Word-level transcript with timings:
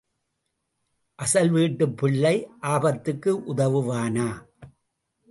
அசல் 1.15 1.49
வீட்டுப் 1.49 1.97
பிள்ளை 1.97 2.47
ஆபத்துக்கு 2.61 3.33
உதவுவானா? 3.39 4.27